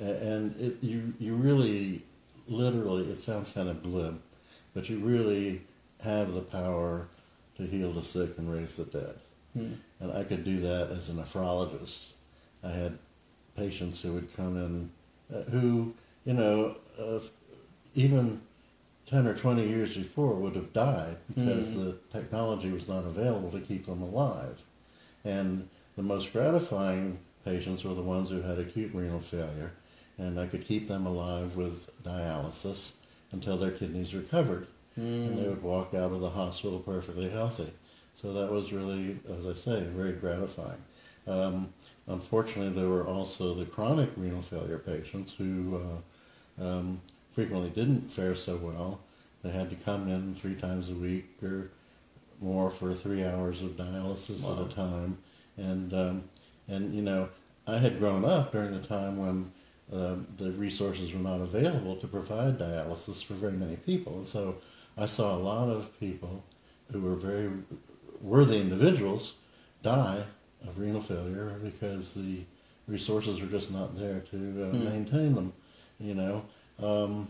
[0.00, 2.02] and it, you you really,
[2.48, 4.20] literally, it sounds kind of glib,
[4.74, 5.62] but you really
[6.04, 7.08] have the power
[7.60, 9.14] to heal the sick and raise the dead.
[9.54, 9.74] Hmm.
[10.00, 12.12] And I could do that as a nephrologist.
[12.64, 12.98] I had
[13.56, 14.90] patients who would come in
[15.34, 15.94] uh, who,
[16.24, 17.20] you know, uh,
[17.94, 18.40] even
[19.06, 23.60] 10 or 20 years before would have died because the technology was not available to
[23.60, 24.62] keep them alive.
[25.24, 29.72] And the most gratifying patients were the ones who had acute renal failure,
[30.18, 32.96] and I could keep them alive with dialysis
[33.32, 34.66] until their kidneys recovered.
[34.96, 37.70] And they would walk out of the hospital perfectly healthy.
[38.14, 40.82] So that was really, as I say, very gratifying.
[41.26, 41.72] Um,
[42.08, 45.80] unfortunately, there were also the chronic renal failure patients who
[46.60, 47.00] uh, um,
[47.30, 49.00] frequently didn't fare so well.
[49.42, 51.70] They had to come in three times a week or
[52.40, 54.64] more for three hours of dialysis Wow.
[54.64, 55.18] at a time.
[55.56, 56.24] And, um,
[56.68, 57.28] and, you know,
[57.66, 59.52] I had grown up during the time when
[59.92, 64.14] um, the resources were not available to provide dialysis for very many people.
[64.18, 64.56] And so
[65.00, 66.44] I saw a lot of people
[66.92, 67.50] who were very
[68.20, 69.34] worthy individuals
[69.82, 70.22] die
[70.66, 72.40] of renal failure because the
[72.86, 74.84] resources were just not there to uh, Hmm.
[74.84, 75.52] maintain them,
[75.98, 76.44] you know.
[76.78, 77.28] Um,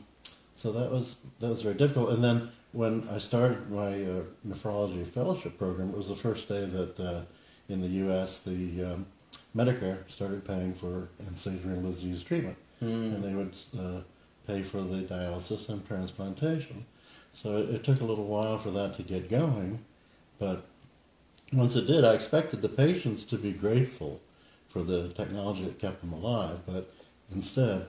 [0.55, 2.11] so that was that was very difficult.
[2.15, 6.65] And then when I started my uh, nephrology fellowship program, it was the first day
[6.65, 7.21] that uh,
[7.69, 8.43] in the U.S.
[8.43, 9.07] the um,
[9.55, 13.15] Medicare started paying for end-stage renal disease treatment, Hmm.
[13.15, 14.01] and they would uh,
[14.47, 16.85] pay for the dialysis and transplantation.
[17.33, 19.79] So it, it took a little while for that to get going,
[20.39, 20.65] but
[21.53, 24.21] once it did, I expected the patients to be grateful
[24.67, 26.89] for the technology that kept them alive, but
[27.33, 27.87] instead,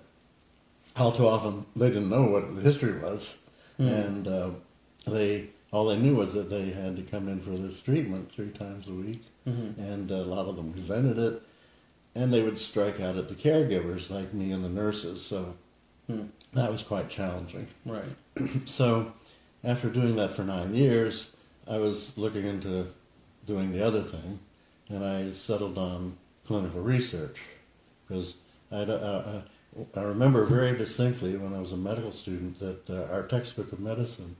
[0.98, 4.50] all too often they didn't know what the history was, and uh,
[5.08, 8.50] they all they knew was that they had to come in for this treatment three
[8.52, 9.78] times a week, Mhm.
[9.78, 11.42] and a lot of them resented it.
[12.14, 15.22] and they would strike out at the caregivers like me and the nurses.
[15.26, 15.56] So
[16.08, 16.24] Hmm.
[16.52, 17.66] that was quite challenging.
[17.86, 18.04] Right.
[18.66, 19.14] So
[19.64, 21.36] after doing that for nine years,
[21.70, 22.88] I was looking into
[23.46, 24.40] doing the other thing,
[24.90, 26.14] and I settled on
[26.46, 27.46] clinical research
[28.08, 28.38] because
[28.72, 29.42] I, uh,
[29.96, 33.80] I remember very distinctly when I was a medical student that uh, our textbook of
[33.80, 34.36] medicine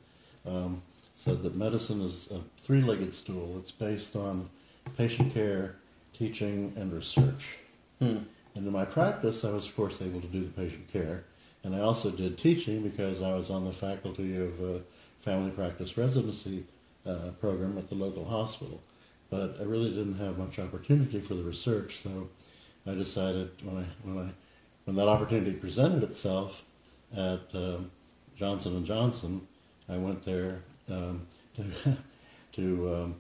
[0.46, 0.82] um,
[1.14, 3.58] said that medicine is a three-legged stool.
[3.60, 4.50] It's based on
[4.98, 5.76] patient care,
[6.14, 7.60] teaching, and research.
[8.00, 8.20] Hmm.
[8.56, 11.24] And in my practice, I was of course able to do the patient care,
[11.64, 14.82] and I also did teaching because I was on the faculty of a
[15.22, 16.66] family practice residency
[17.06, 18.82] uh, program at the local hospital.
[19.30, 22.30] But I really didn't have much opportunity for the research, so
[22.86, 24.30] I decided when I when I
[24.86, 26.66] when that opportunity presented itself
[27.16, 27.92] at um,
[28.36, 29.42] Johnson and Johnson,
[29.88, 31.98] I went there um, to
[32.54, 33.16] to um,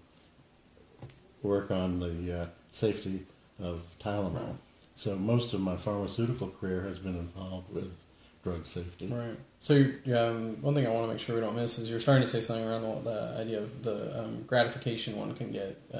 [1.43, 3.25] work on the uh, safety
[3.61, 4.55] of Tylenol.
[4.95, 8.05] So most of my pharmaceutical career has been involved with
[8.43, 9.07] drug safety.
[9.07, 9.37] Right.
[9.59, 9.75] So,
[10.17, 12.27] um, one thing I want to make sure we don't miss is you're starting to
[12.27, 15.99] say something around the, the idea of the um, gratification one can get uh,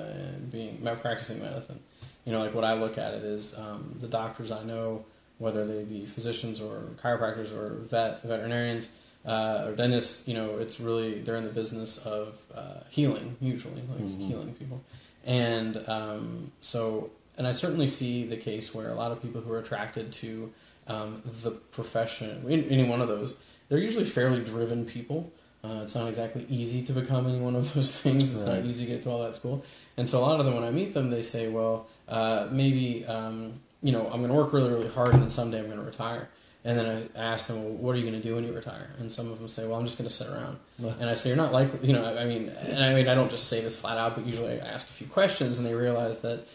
[0.49, 1.80] being practicing medicine.
[2.25, 5.06] You know, like what I look at it is um, the doctors I know,
[5.38, 10.80] whether they be physicians or chiropractors or vet veterinarians uh, or dentists, you know, it's
[10.80, 14.27] really they're in the business of uh, healing usually, like Mhm.
[14.27, 14.82] healing people,
[15.25, 19.51] and um, so and I certainly see the case where a lot of people who
[19.54, 20.51] are attracted to
[20.88, 25.32] um, the profession, in- any one of those, they're usually fairly driven people.
[25.63, 28.34] Uh, it's not exactly easy to become any one of those things.
[28.34, 28.58] It's Right.
[28.58, 29.63] not easy to get through all that school.
[29.98, 33.06] And so a lot of them, when I meet them, they say, well, uh, maybe,
[33.06, 35.78] um, you know, I'm going to work really, really hard and then someday I'm going
[35.80, 36.30] to retire.
[36.63, 38.89] And then I ask them, well, what are you going to do when you retire?
[39.00, 40.58] And some of them say, well, I'm just going to sit around.
[41.00, 43.15] And I say, you're not likely, you know, I I mean, and I mean, I
[43.15, 45.74] don't just say this flat out, but usually I ask a few questions and they
[45.74, 46.46] realize that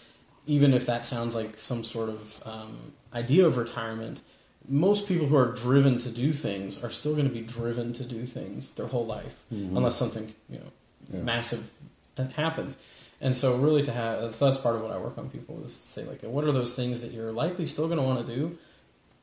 [0.46, 4.22] even if that sounds like some sort of um, idea of retirement,
[4.68, 8.04] most people who are driven to do things are still going to be driven to
[8.04, 9.76] do things their whole life, Mhm.
[9.76, 10.70] unless something you know
[11.12, 11.22] Yeah.
[11.22, 11.70] massive
[12.16, 12.76] that happens.
[13.20, 15.72] And so, really, to have so that's part of what I work on people is
[15.78, 18.34] to say like, what are those things that you're likely still going to want to
[18.34, 18.58] do,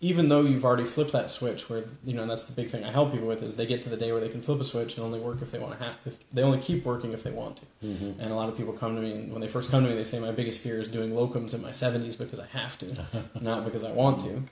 [0.03, 1.69] even though you've already flipped that switch.
[1.69, 3.89] Where you know that's the big thing I help people with is they get to
[3.89, 5.83] the day where they can flip a switch and only work if they want to
[5.83, 7.65] have if they only keep working if they want to.
[7.85, 8.19] Mhm.
[8.19, 9.95] And a lot of people come to me, and when they first come to me,
[9.95, 12.87] they say, My biggest fear is doing locums in my 70s because I have to,
[13.41, 14.43] not because I want to.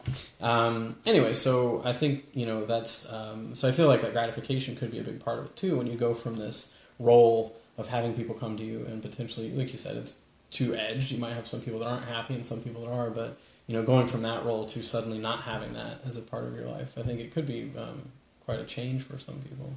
[0.45, 4.75] Um, anyway, so I think, you know, that's, um, so I feel like that gratification
[4.75, 7.87] could be a big part of it too when you go from this role of
[7.87, 11.11] having people come to you and potentially, like you said, it's two edged.
[11.11, 13.37] You might have some people that aren't happy and some people that are, but,
[13.71, 16.53] you know, going from that role to suddenly not having that as a part of
[16.53, 18.01] your life, I think it could be um,
[18.43, 19.73] quite a change for some people.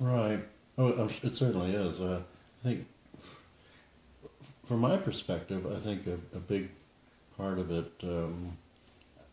[0.00, 0.42] Right.
[0.78, 2.00] Oh, it certainly is.
[2.00, 2.86] Uh, I think,
[4.64, 6.70] from my perspective, I think a, a big
[7.36, 8.56] part of it, um,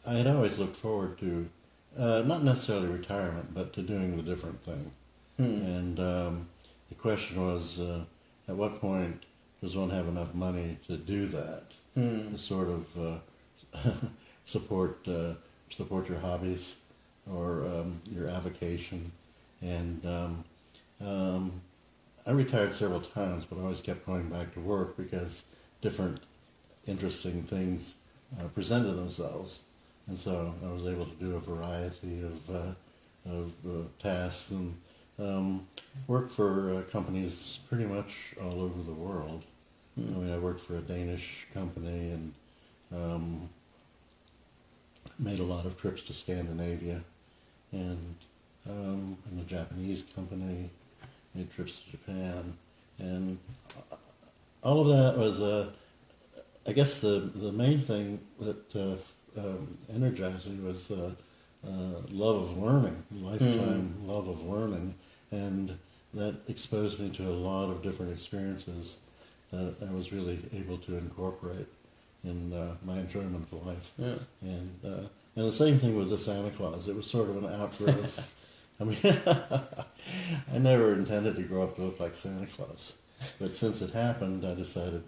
[0.05, 1.49] I had always looked forward to,
[1.97, 4.91] uh, not necessarily retirement, but to doing the different thing.
[5.37, 5.43] Hmm.
[5.43, 6.49] And um,
[6.89, 8.03] the question was, uh,
[8.49, 9.23] at what point
[9.61, 11.63] does one have enough money to do that?
[11.93, 12.35] Hmm.
[12.35, 13.19] Sort of uh,
[14.43, 15.33] support uh,
[15.69, 16.81] support your hobbies
[17.31, 19.11] or um, your avocation.
[19.61, 20.43] And um,
[21.05, 21.61] um,
[22.27, 25.47] I retired several times, but I always kept going back to work because
[25.81, 26.19] different
[26.85, 28.01] interesting things
[28.39, 29.63] uh, presented themselves.
[30.07, 34.75] And so I was able to do a variety of, uh, of uh, tasks and
[35.19, 35.67] um,
[36.07, 39.43] work for uh, companies pretty much all over the world.
[39.97, 42.33] I mean, I worked for a Danish company and
[42.91, 43.49] um,
[45.19, 47.01] made a lot of trips to Scandinavia
[47.71, 48.15] and
[48.69, 50.69] um, in a Japanese company,
[51.35, 52.53] made trips to Japan,
[52.99, 53.37] and
[54.61, 55.69] all of that was, uh,
[56.67, 61.11] I guess, the the main thing that uh, um, energized me was uh,
[61.67, 64.93] uh, love of learning, lifetime love of learning,
[65.31, 65.77] and
[66.13, 68.99] that exposed me to a lot of different experiences
[69.51, 71.67] that I was really able to incorporate
[72.23, 73.91] in uh, my enjoyment of life.
[73.97, 74.15] Yeah.
[74.41, 76.87] And uh, and the same thing with the Santa Claus.
[76.87, 78.39] It was sort of an outgrowth.
[78.79, 78.97] I mean,
[80.53, 82.97] I never intended to grow up to look like Santa Claus,
[83.39, 85.03] but since it happened, I decided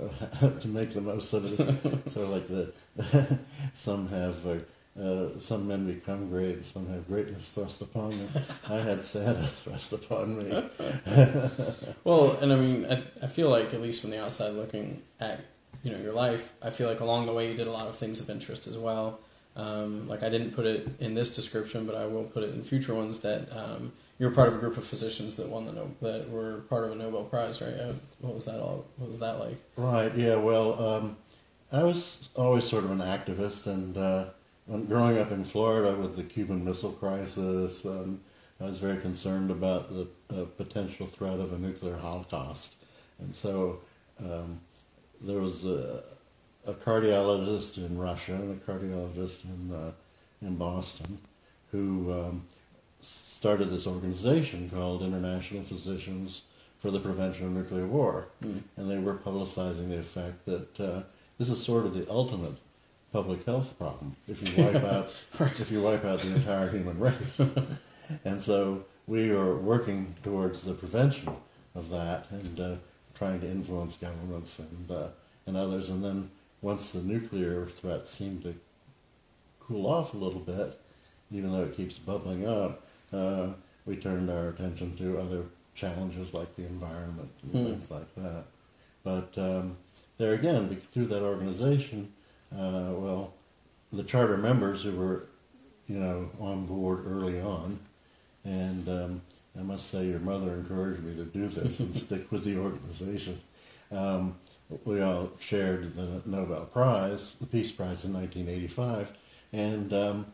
[0.00, 2.08] uh, to make the most of it.
[2.08, 2.72] so, like the
[3.72, 4.46] some have.
[4.46, 4.56] Uh,
[5.00, 8.42] uh, some men become great, some have greatness thrust upon them.
[8.68, 10.68] I had Santa thrust upon me.
[12.02, 15.40] Well, and I mean, I, I feel like at least from the outside looking at
[15.82, 17.96] you know your life, I feel like along the way you did a lot of
[17.96, 19.20] things of interest as well.
[19.56, 22.62] Um, like I didn't put it in this description, but I will put it in
[22.62, 25.94] future ones that um, you're part of a group of physicians that won the no-
[26.02, 27.74] that were part of a Nobel Prize, right?
[27.74, 28.84] Uh, What was that all?
[28.98, 29.56] What was that like?
[29.76, 30.14] Right.
[30.14, 30.36] Yeah.
[30.36, 31.16] Well, um,
[31.72, 34.26] I was always sort of an activist, and uh,
[34.86, 38.20] growing up in Florida with the Cuban Missile Crisis, um,
[38.60, 42.76] I was very concerned about the uh, potential threat of a nuclear holocaust,
[43.20, 43.80] and so
[44.20, 44.60] um,
[45.20, 46.02] there was a,
[46.66, 49.92] a, cardiologist in Russia and a cardiologist in uh,
[50.42, 51.18] in Boston
[51.70, 52.42] who um,
[53.00, 56.44] started this organization called International Physicians
[56.78, 58.60] for the Prevention of Nuclear War, mm.
[58.76, 61.02] and they were publicizing the fact that uh,
[61.38, 62.56] this is sort of the ultimate
[63.12, 65.60] public health problem if you wipe out right.
[65.60, 67.40] if you wipe out the entire human race.
[68.24, 71.34] and so we are working towards the prevention
[71.74, 72.74] of that and uh,
[73.20, 75.08] trying to influence governments and uh,
[75.46, 75.90] and others.
[75.90, 76.30] And then
[76.62, 78.54] once the nuclear threat seemed to
[79.60, 80.80] cool off a little bit,
[81.30, 83.48] even though it keeps bubbling up, uh,
[83.84, 85.42] we turned our attention to other
[85.74, 87.64] challenges like the environment and mm.
[87.66, 88.44] things like that.
[89.04, 89.76] But um,
[90.16, 92.10] there again, through that organization,
[92.54, 93.34] uh, well,
[93.92, 95.26] the charter members who were,
[95.88, 97.78] you know, on board early on,
[98.44, 99.20] and um,
[99.58, 103.36] I must say your mother encouraged me to do this and stick with the organization.
[103.90, 104.36] Um,
[104.84, 109.12] we all shared the Nobel Prize, the Peace Prize in 1985,
[109.52, 110.26] and um,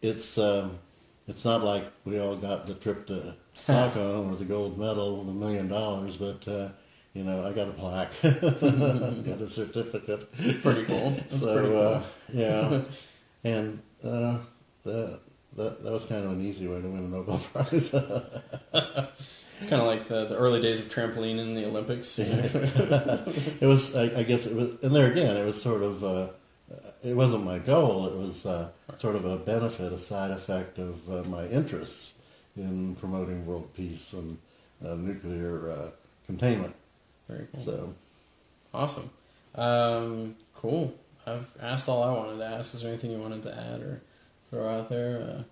[0.00, 0.78] it's um,
[1.26, 5.24] it's not like we all got the trip to Stockholm or the gold medal, or
[5.24, 6.68] the million dollars, but uh,
[7.14, 10.30] you know, I got a plaque, got a certificate.
[10.62, 11.10] Pretty cool.
[11.10, 11.94] That's so, pretty cool.
[11.94, 12.82] Uh, yeah,
[13.44, 14.38] and uh,
[14.84, 15.20] that,
[15.56, 17.94] that that was kind of an easy way to win a Nobel Prize.
[17.94, 22.18] it's kind of like the, the early days of trampoline in the Olympics.
[22.18, 26.04] it was, I, I, guess, it was, and there again, it was sort of.
[26.04, 26.28] Uh,
[27.04, 28.06] it wasn't my goal.
[28.06, 32.22] It was uh, sort of a benefit, a side effect of uh, my interests
[32.56, 34.38] in promoting world peace and
[34.84, 35.92] uh, nuclear
[36.26, 36.74] containment.
[37.28, 37.60] Very cool.
[37.60, 37.94] So
[38.72, 39.10] awesome.
[39.54, 40.94] Um, cool.
[41.26, 42.74] I've asked all I wanted to ask.
[42.74, 44.02] Is there anything you wanted to add or
[44.50, 45.42] throw out there uh,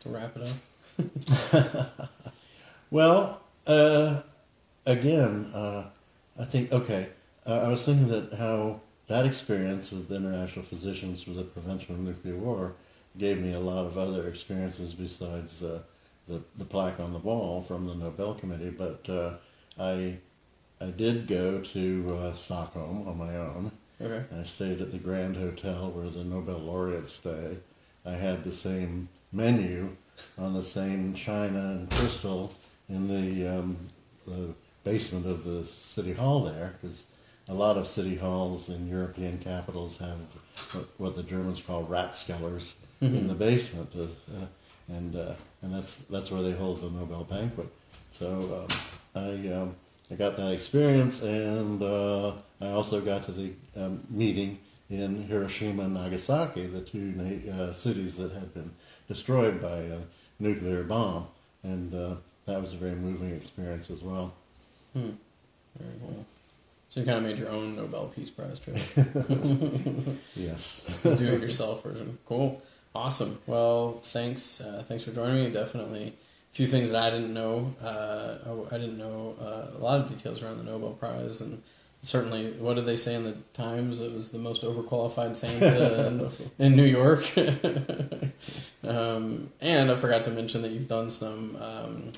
[0.00, 2.10] to wrap it up?
[2.90, 4.20] well, uh,
[4.86, 5.84] again, uh,
[6.38, 7.08] I think okay.
[7.46, 12.00] Uh, I was thinking that how that experience with International Physicians for the Prevention of
[12.00, 12.74] Nuclear War
[13.18, 15.80] gave me a lot of other experiences besides uh,
[16.26, 18.70] the the plaque on the wall from the Nobel Committee.
[18.70, 19.34] But uh,
[19.78, 20.18] I
[20.80, 23.72] I did go to uh, Stockholm on my own.
[24.00, 24.24] Okay.
[24.38, 27.58] I stayed at the Grand Hotel where the Nobel laureates stay.
[28.06, 29.88] I had the same menu
[30.38, 32.52] on the same china and crystal
[32.88, 33.76] in the, um,
[34.26, 37.10] the basement of the city hall there because
[37.48, 40.18] a lot of city halls in European capitals have
[40.72, 43.14] what, what the Germans call Rathskellers mm-hmm.
[43.14, 44.46] in the basement, of, uh,
[44.94, 47.66] and uh, and that's that's where they hold the Nobel banquet.
[48.10, 48.66] So
[49.16, 49.74] um, I um,
[50.10, 54.58] I got that experience, and uh, I also got to the um, meeting
[54.90, 57.14] in Hiroshima and Nagasaki, the two
[57.52, 58.70] uh, cities that had been
[59.08, 59.98] destroyed by a
[60.40, 61.28] nuclear bomb,
[61.62, 64.34] and uh, that was a very moving experience as well.
[64.92, 65.10] Hmm.
[65.78, 66.26] Very cool.
[66.88, 68.74] So you kind of made your own Nobel Peace Prize trip.
[70.34, 71.02] yes.
[71.04, 72.18] Do it yourself version.
[72.26, 72.60] Cool.
[72.92, 73.38] Awesome.
[73.46, 74.60] Well, thanks.
[74.60, 75.52] Uh, thanks for joining me.
[75.52, 77.72] Definitely a few things that I didn't know.
[77.80, 78.38] Uh,
[78.74, 81.62] I didn't know uh, a lot of details around the Nobel Prize, and
[82.02, 84.00] certainly, what did they say in the Times?
[84.00, 86.30] It was the most overqualified Santa in,
[86.66, 87.24] in, New York.
[88.86, 91.56] um, and I forgot to mention that you've done some.
[91.56, 92.12] Um,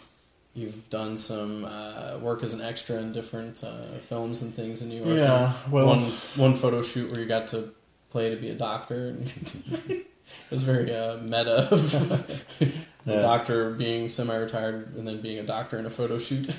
[0.54, 4.88] you've done some uh, work as an extra in different uh, films and things in
[4.88, 5.16] New York.
[5.16, 6.02] Yeah, well, one
[6.36, 7.72] one photo shoot where you got to
[8.10, 9.16] play to be a doctor.
[9.88, 10.06] it
[10.50, 11.68] was very uh, meta.
[13.04, 13.20] the yeah.
[13.22, 16.54] doctor being semi-retired and then being a doctor in a photo shoot.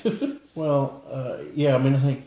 [0.55, 2.25] well, uh, yeah, I mean, I think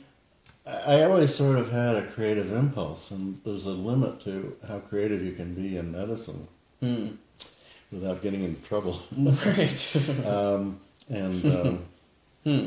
[0.66, 5.22] I always sort of had a creative impulse, and there's a limit to how creative
[5.22, 6.48] you can be in medicine
[6.82, 7.16] mm.
[7.92, 8.98] without getting in trouble.
[9.16, 10.26] Right.
[10.26, 11.84] um, and um,
[12.42, 12.66] hmm.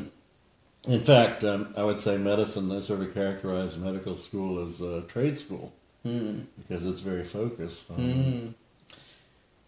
[0.92, 2.72] in fact, um, I would say medicine.
[2.72, 6.42] I sort of characterize medical school as a trade school hmm.
[6.58, 7.92] because it's very focused.
[7.92, 8.48] On, hmm.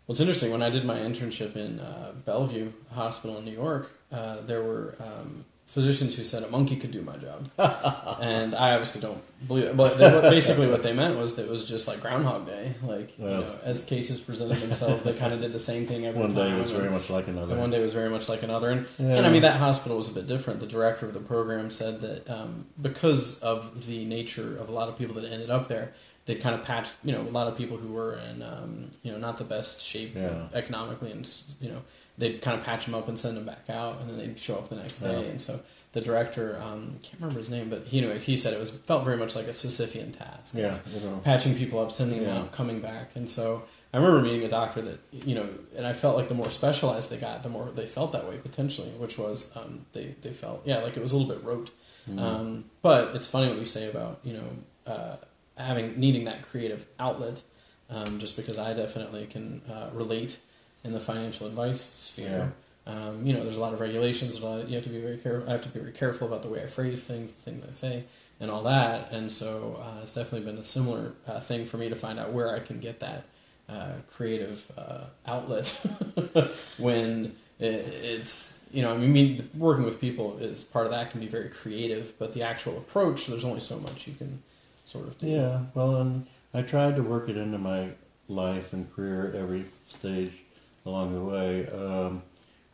[0.07, 0.51] Well, it's interesting.
[0.51, 4.95] When I did my internship in uh, Bellevue Hospital in New York, uh, there were
[4.99, 7.47] um, physicians who said a monkey could do my job,
[8.21, 9.77] and I obviously don't believe it.
[9.77, 12.73] But they, basically, what they meant was that it was just like Groundhog Day.
[12.83, 16.19] Like you know, as cases presented themselves, they kind of did the same thing every
[16.19, 16.37] one time.
[16.37, 17.55] One day was very much like another.
[17.57, 19.17] one day was very much like another, and, yeah.
[19.17, 20.59] and I mean that hospital was a bit different.
[20.59, 24.89] The director of the program said that um, because of the nature of a lot
[24.89, 25.93] of people that ended up there
[26.25, 29.11] they'd kind of patched, you know, a lot of people who were in, um, you
[29.11, 30.47] know, not the best shape yeah.
[30.53, 31.27] economically, and
[31.59, 31.81] you know,
[32.17, 34.55] they'd kind of patch them up and send them back out, and then they'd show
[34.55, 35.29] up the next day, yeah.
[35.29, 35.59] and so
[35.93, 39.03] the director, um, can't remember his name, but he, anyways, he said it was felt
[39.03, 40.55] very much like a Sisyphean task.
[40.55, 41.19] Yeah, you know.
[41.23, 44.81] patching people up, sending them out, coming back, and so I remember meeting a doctor
[44.81, 47.85] that you know, and I felt like the more specialized they got, the more they
[47.85, 51.17] felt that way potentially, which was um, they they felt yeah like it was a
[51.17, 51.71] little bit rote.
[52.17, 54.45] Um, but it's funny what you say about you know
[54.87, 55.15] uh,
[55.57, 57.43] having needing that creative outlet,
[57.89, 60.39] um, just because I definitely can uh, relate
[60.83, 62.53] in the financial advice sphere.
[62.87, 64.33] Um, you know, there's a lot of regulations.
[64.33, 65.47] There's a lot you have to be very careful.
[65.47, 67.71] I have to be very careful about the way I phrase things, the things I
[67.71, 68.03] say,
[68.39, 69.11] and all that.
[69.11, 72.31] And so uh, it's definitely been a similar uh, thing for me to find out
[72.33, 73.25] where I can get that
[73.69, 75.67] uh, creative uh, outlet
[76.77, 81.19] when it, it's you know I mean working with people is part of that can
[81.19, 84.41] be very creative, but the actual approach there's only so much you can
[84.85, 85.27] sort of do.
[85.27, 87.89] Yeah, well, and I tried to work it into my
[88.27, 90.40] life and career at every stage
[90.85, 91.67] along the way.
[91.67, 92.23] Um,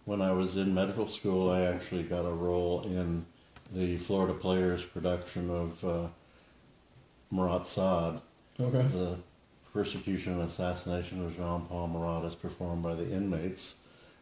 [0.05, 3.25] when I was in medical school, I actually got a role in
[3.73, 6.07] the Florida Players production of uh,
[7.31, 8.21] Marat Sade,
[8.59, 8.81] Okay.
[8.93, 9.17] the
[9.73, 13.77] persecution and assassination of Jean Paul Marat, as performed by the inmates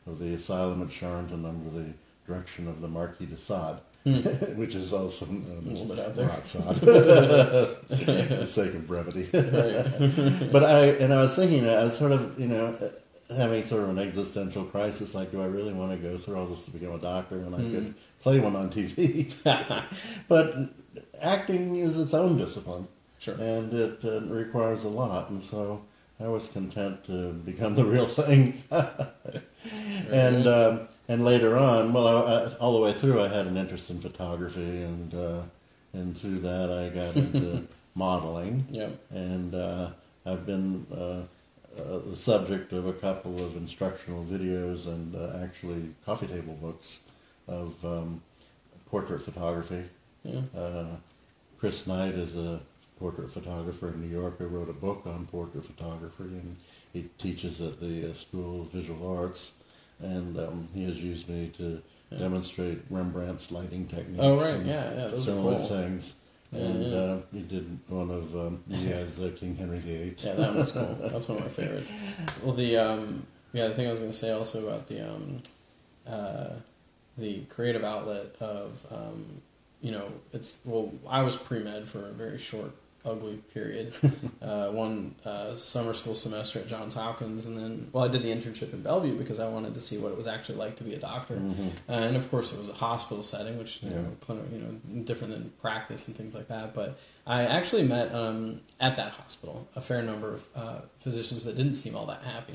[0.08, 1.94] of the asylum at Charenton under the
[2.28, 3.78] direction of the Marquis de Sade,
[4.58, 6.26] which is also known A as little bit out there.
[6.26, 9.24] Marat Sade, for the sake of brevity.
[9.32, 10.52] Right.
[10.52, 12.76] but I and I was thinking, I was sort of, you know,
[13.36, 15.16] having sort of an existential crisis.
[15.16, 17.54] Like, do I really want to go through all this to become a doctor when
[17.54, 19.34] I could play one on TV?
[20.28, 20.56] but
[21.22, 22.88] acting is its own discipline,
[23.20, 23.36] Sure.
[23.36, 25.30] and it uh, requires a lot.
[25.30, 25.82] And so
[26.20, 28.62] I was content to become the real thing.
[30.12, 33.58] and um, and later on, well, I, I, all the way through, I had an
[33.58, 35.42] interest in photography, and uh,
[35.94, 38.90] and through that, I got into modeling Yeah.
[39.12, 39.90] and uh,
[40.26, 40.86] I've been
[41.78, 47.10] uh, the subject of a couple of instructional videos and uh, actually coffee table books
[47.48, 48.22] of um,
[48.88, 49.84] portrait photography.
[50.24, 50.42] Yeah.
[50.58, 50.86] Uh,
[51.58, 52.60] Chris Knight is a
[53.00, 56.56] portrait photographer in New York He wrote a book on portrait photography, and
[56.94, 59.54] he teaches at the uh, School of Visual Arts,
[60.00, 61.82] and um, he has used me to
[62.18, 64.20] demonstrate Rembrandt's lighting techniques.
[64.22, 64.54] Oh, right.
[64.56, 65.66] and Yeah, yeah, those are similar cool.
[65.68, 66.16] things.
[66.56, 66.98] And yeah.
[66.98, 70.16] uh, he did one of um, Diaz, uh, King Henry VIII.
[70.18, 70.98] Yeah, that one's cool.
[71.12, 71.92] That's one of my favorites.
[72.44, 75.44] Well, the um, yeah, the thing I was going to say also about the um,
[76.08, 76.50] uh,
[77.18, 79.42] the creative outlet of um,
[79.82, 82.72] you know, it's well, I was pre med for a very short,
[83.06, 83.94] ugly period.
[84.42, 88.30] uh, one uh, summer school semester at Johns Hopkins, and then well, I did the
[88.32, 90.94] internship in Bellevue because I wanted to see what it was actually like to be
[90.94, 91.36] a doctor.
[91.88, 94.08] Uh, and of course, it was a hospital setting, which you know, Yeah.
[94.20, 96.74] clinic, you know, different than practice and things like that.
[96.74, 101.56] But I actually met um, at that hospital a fair number of uh, physicians that
[101.56, 102.54] didn't seem all that happy.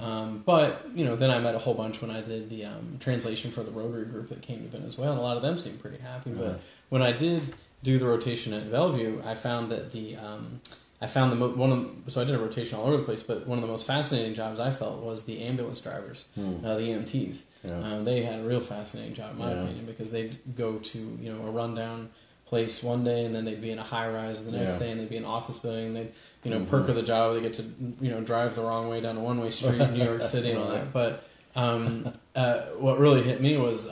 [0.00, 2.96] Um, but you know, then I met a whole bunch when I did the um,
[3.00, 5.80] translation for the Rotary group that came to Venezuela, and a lot of them seemed
[5.80, 6.30] pretty happy.
[6.30, 7.42] But when I did
[7.82, 10.60] do the rotation at Bellevue, I found that the um,
[11.00, 13.22] I found the mo- one of so I did a rotation all over the place,
[13.22, 16.82] but one of the most fascinating jobs I felt was the ambulance drivers, uh, the
[16.90, 17.44] EMTs.
[17.64, 17.78] Yeah.
[17.80, 19.62] Um, they had a real fascinating job, in my Yeah.
[19.62, 22.08] opinion, because they'd go to you know a rundown
[22.46, 24.68] place one day, and then they'd be in a high rise the next Yeah.
[24.70, 24.80] Mm-hmm.
[24.84, 25.94] day, and they'd be in an office building.
[25.94, 26.10] They'd
[26.44, 27.34] you know perk of the job.
[27.34, 27.62] They get to
[28.00, 30.50] you know drive the wrong way down a one way street in New York City
[30.50, 30.92] and all that.
[30.92, 31.22] But
[31.54, 33.88] um, uh, what really hit me was.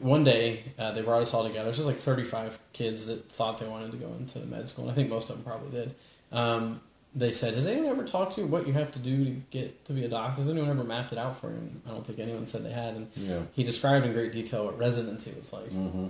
[0.00, 1.64] One day uh, they brought us all together.
[1.64, 4.92] There's just like 35 kids that thought they wanted to go into med school, and
[4.92, 5.94] I think most of them probably did.
[6.32, 6.80] Um,
[7.14, 9.84] they said, "Has anyone ever talked to you what you have to do to get
[9.84, 10.36] to be a doctor?
[10.38, 12.72] Has anyone ever mapped it out for you?" And I don't think anyone said they
[12.72, 12.94] had.
[12.94, 13.42] And Yeah.
[13.54, 15.70] he described in great detail what residency was like.
[15.70, 16.08] hmm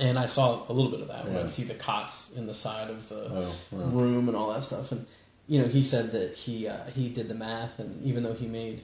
[0.00, 2.54] And I saw a little bit of that when I'd see the cots in the
[2.54, 4.90] side of the Oh, room and all that stuff.
[4.90, 5.04] And
[5.46, 8.46] you know, he said that he uh, he did the math, and even though he
[8.46, 8.80] made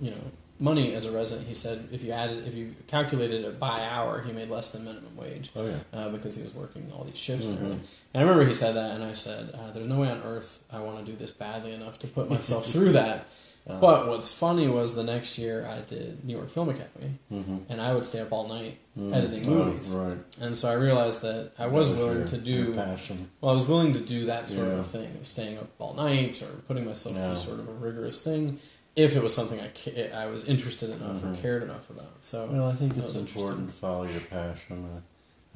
[0.00, 0.24] you know
[0.60, 4.20] money as a resident, he said if you added if you calculated it by hour,
[4.22, 5.76] he made less than minimum wage Oh, yeah.
[5.92, 7.62] uh, because he was working all these shifts and Mhm.
[7.64, 7.84] everything.
[8.14, 10.64] And I remember he said that, and I said, uh, "There's no way on earth
[10.72, 13.28] I want to do this badly enough to put myself through that."
[13.68, 17.64] Uh, But what's funny was the next year I did New York Film Academy, mhm.
[17.68, 19.14] and I would stay up all night Mm.
[19.14, 19.90] editing Oh, movies.
[19.90, 20.16] right.
[20.40, 23.30] And so I realized that I was That willing your- to do passion.
[23.42, 24.78] well, I was willing to do that sort Yeah.
[24.78, 27.26] of thing of staying up all night or putting myself Yeah.
[27.34, 28.58] through sort of a rigorous thing
[28.98, 31.40] if it was something I ca- I was interested enough or Mhm.
[31.40, 32.12] cared enough about.
[32.20, 34.84] So Well, I think it's important to follow your passion.
[34.96, 35.00] I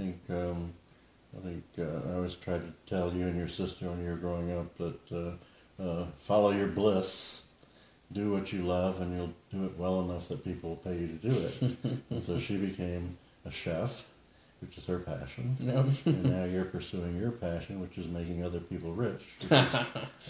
[0.00, 0.72] think um,
[1.36, 4.16] I think uh, I always tried to tell you and your sister when you were
[4.16, 7.46] growing up that uh, uh, follow your bliss,
[8.12, 11.08] do what you love, and you'll do it well enough that people will pay you
[11.08, 11.76] to do it.
[12.10, 14.06] and so she became a chef,
[14.62, 15.56] which is her passion.
[15.60, 19.22] know, and now you're pursuing your passion, which is making other people rich.
[19.50, 19.76] A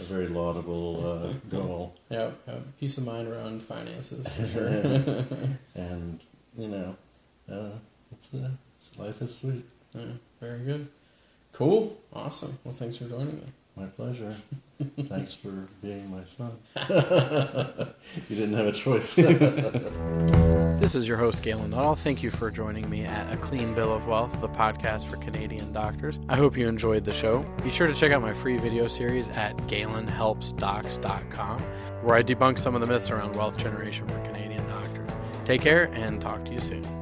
[0.05, 1.95] very laudable uh, goal.
[2.11, 5.24] yeah, yeah, peace of mind around finances for sure.
[5.74, 6.20] and
[6.57, 6.97] you know,
[7.51, 7.70] uh,
[8.11, 9.64] it's, uh, it's, life is sweet.
[9.95, 10.05] Yeah,
[10.41, 10.89] very good.
[11.53, 11.97] Cool.
[12.12, 12.59] Awesome.
[12.64, 13.45] Well, thanks for joining me.
[13.77, 14.35] My pleasure.
[15.01, 16.53] Thanks for being my son.
[18.29, 19.14] you didn't have a choice.
[20.81, 21.97] this is your host, Galen Nuttall.
[21.97, 25.73] Thank you for joining me at A Clean Bill of Wealth, the podcast for Canadian
[25.73, 26.20] doctors.
[26.29, 27.39] I hope you enjoyed the show.
[27.62, 31.62] Be sure to check out my free video series at galenhelpsdocs.com,
[32.03, 35.12] where I debunk some of the myths around wealth generation for Canadian doctors.
[35.45, 37.01] Take care and talk to you soon.